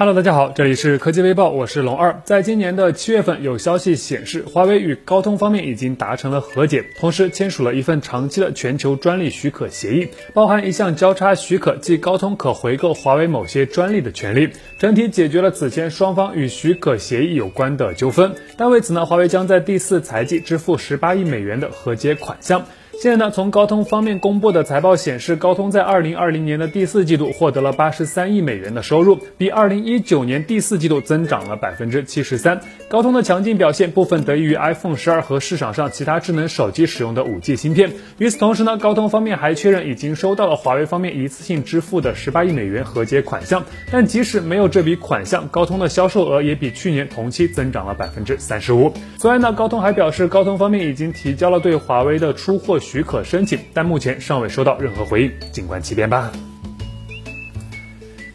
[0.00, 2.22] Hello，大家好，这里是科技微报，我是龙二。
[2.24, 14.48] 在今年的七月份，有消息显示，华为与高通方面已经达成了和解，同时签署了一份长期的全球专利许可协议，包含一项交叉许可，即高通可回购华为某些专利的权利，
[14.78, 18.34] 整体解决了此前双方与许可协议有关的纠纷。
[18.56, 22.64] 但为此呢，华为将在第四财季支付十八亿美元的和解款项。
[23.00, 32.60] 现在呢，从高通方面公布的财报显示，高通在二零二零年的第四季度获得了八十三亿美元的收入，比二零一九年第四季度增长了百分之七十三。
[32.90, 37.90] 高通的强劲表现部分得益于 iPhone 十二和市场上其他智能手机使用的五 G 芯片。
[38.18, 43.64] 与此同时呢，高通方面还确认已经收到了华为方面一次性支付的十八亿美元和解款项。
[43.90, 48.92] 但即使没有这笔款项，高通的销售额也比去年同期增长了百分之三十五。
[49.16, 52.78] 此外呢，高通还表示，高通方面已经提交了对华为的出货。
[52.90, 56.32] 许可申请，但目前尚未收到任何回应，静观其变吧。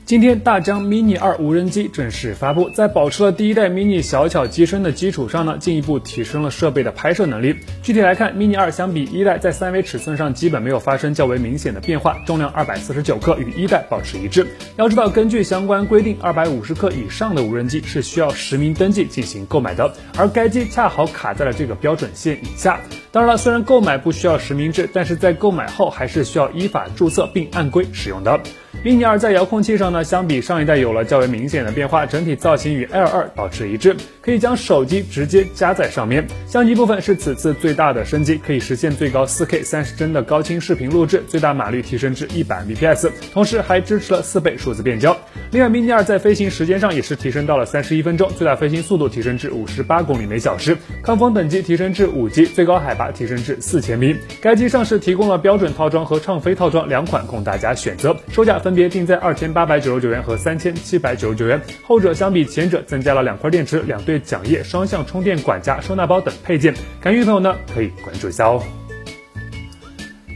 [0.06, 7.56] 今天，大疆 mini 二无人机正式发布，在保持了第一代 mini 小巧机身的基础上呢，进一步提升了设备的拍摄能力。
[7.82, 14.46] 具体来看，mini 二相比一代，在三维尺寸上基本没有发生较为明显的变化，重量二百四十九克，与一代保持一致。
[14.76, 22.80] 要知道，根据相关规定，二百五十克以上的无人机是需要实名登记进行购买的，而该机恰好卡在了这个标准线以下。
[23.12, 28.40] 当然了，虽然购买不需要实名制，但是在购买后还是需要依法注册并按规使用的。
[28.84, 36.28] Mini 二在遥控器上呢，相比上一代有了较为明显的变化，整体造型与 Air 二保持一致，可以将手机直接夹在上面。
[36.48, 45.18] 相机部分是此次最大的升级，可以实现最高 4K 三十帧的高清视频录制，最大码率提升至一百 bps，同时还支持了四倍数字变焦。
[45.56, 54.14] 另外，mini 二在飞行时间上也是提升到了三十一分钟，最大飞行速度提升至五十八公里每小时，抗风等级提升至五级，最高海拔提升至四千米。
[54.42, 58.76] 该机上市提供了标准套装和畅飞套装两款供大家选择，售价分。
[58.76, 66.74] 别定在二千八百九十九元和三千七百九十九元，后者相比前者增加了两块电池、两对桨叶、双向充电管家、收纳包等配件。
[67.00, 68.62] 感兴趣的朋友呢，可以关注一下哦。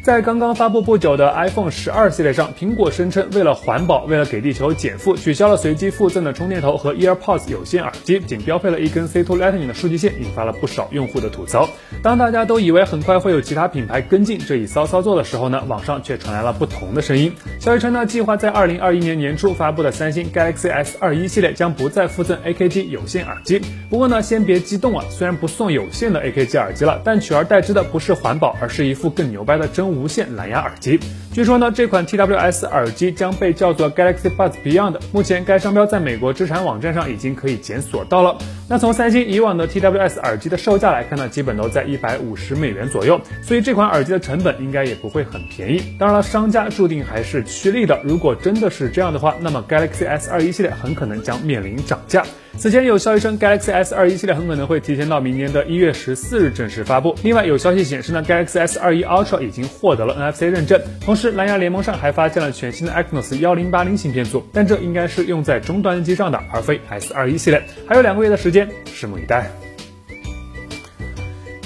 [0.01, 11.67] 在刚刚发布不久的 iPhone 十二系列上，苹果声称为了环保，为了给地球减负，取消了随机附赠的充电头和 EarPods 有线耳机，仅标配了一根 C2 Lightning 的数据线，引发了不少用户的吐槽。
[12.01, 17.33] 当大家都以为很快会有其他品牌跟进这一骚操作的时候呢，网上却传来了不同的声音。
[17.59, 23.61] 消息称呢，计划在2021年年初发布的三星 Galaxy S21 系列将不再附赠 AKG 有线耳机。
[23.89, 29.88] 不过呢，先别激动啊，虽然不送有线的 AKG 耳机了，但取而代之的不是环保，而是一副更牛掰的真。
[29.89, 30.99] 无线蓝牙耳机，
[31.33, 34.99] 据说呢，这款 TWS 耳机将被叫做 Galaxy Buds Beyond。
[35.11, 38.37] 目前该商标在美国知产网站上已经可以检索到了。
[38.69, 45.81] 那从三星以往的 TWS 耳机的售价来看呢，基本都在一百五十美元左右，所以这款耳机的成本应该也不会很便宜。
[45.97, 47.99] 当然了，商家注定还是趋利的。
[48.03, 52.23] 如果真的是这样的话，那么 Galaxy S21 系列很可能将面临涨价。
[52.57, 57.15] 此前有消息称，Galaxy S21 系列很可能会提前到明年的一月十四日正式发布。
[57.23, 67.63] 另外有消息显示呢，Galaxy S21 Ultra 已经获得了 NFC 认证，同时蓝牙联盟上还发现了全新的 Exynos 幺零八零芯片组，但这应该是用在终端机上的，而非 S21 系列。
[67.87, 69.68] 还有两个月的时间，拭目以待。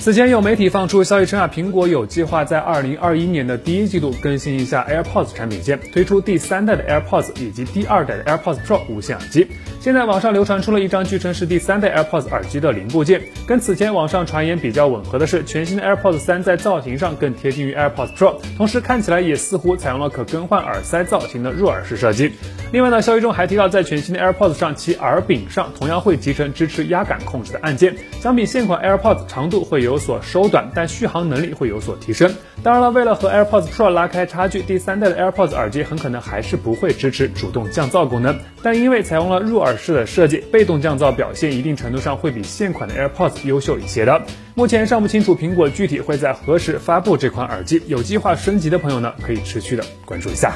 [0.03, 9.47] 此前有媒体放出消息称啊，苹果有计划在二零二一年的第一季度更新一下 AirPods 产品线，推出第三代的 AirPods 以及第二代的 AirPods Pro 无线耳机。
[9.79, 22.33] 现在网上流传出了一张据称是第三代 AirPods 耳机的零部件，跟此前网上传言比较吻合的是，全新的 AirPods 三在造型上更贴近于 AirPods Pro，同时看起来也似乎采用了可更换耳塞造型的入耳式设计。
[22.73, 32.33] 另外呢，消息中还提到，在全新的 AirPods 上，其耳柄上同样会集成支持压感控制的按键，相比现款 AirPods 长度会有有所收短，但续航能力会有所提升。
[32.63, 39.77] 当然了，为了和 AirPods Pro 拉开差距，第三代的 AirPods 耳机很可能还是不会支持主动降噪功能，但因为采用了入耳。
[39.83, 44.21] 式的设计，被动降噪表现一定程度上会比现款的 AirPods 优秀一些的。
[44.55, 50.53] 目前尚不清楚苹果具体会在何时发布这款耳机，有计划升级的朋友呢，可以持续的关注一下。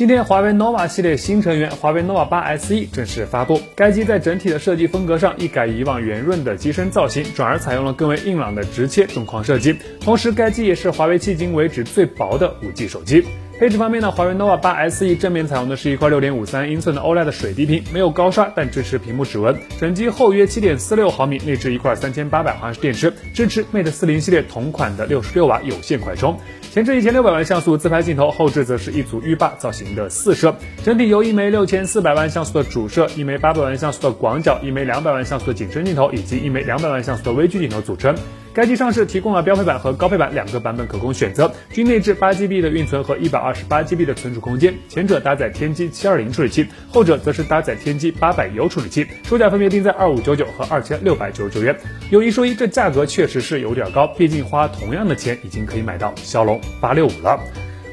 [0.00, 3.60] 今天，华为 nova 系列新成员华为 nova 八 SE 正式发布。
[3.76, 9.76] 该机在整体的设计风格上一改以往圆润的机身造型，转而采用了更为硬朗的直切中框设计。
[10.00, 13.26] 同时，该机也是华为迄今为止最薄的 5G 手机。
[13.60, 19.54] 配置方面呢，华为 nova 8 SE 正面采用的是一块6.53英寸的 OLED 的水滴屏，没有高刷，但支持屏幕指纹。
[19.78, 26.38] 整机厚约7.46毫米，内置一块3800毫安时电池，支持 Mate 40系列同款的66瓦有线快充。
[26.72, 38.14] 前置一千六百万像素自拍镜头，后置则是一组浴霸造型的四摄，整体由一枚六千四百万像素的主摄、一枚八百万像素的广角、一枚两百万像素的景深镜头以及一枚两百万像素的微距镜头组成。
[38.52, 51.76] 该机上市提供了标配版和高配版两个版本可供选择，均内置八 GB 的运存和一百二十八 GB 的存储空间，前者搭载天玑七二零处理器，后者则是搭载天玑八百 U 处理器，售价分别定在二五九九和二千六百九十九元。
[52.10, 57.40] 有一说一，这价格确实是有点高，毕竟花同样的钱已经可以买到骁龙八六五了。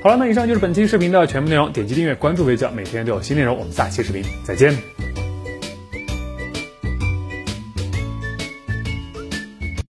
[0.01, 4.96] 好了，那以上就是本期视频的全部内容，点击订阅关注微教，每天都有新内容，我们下期视频再见。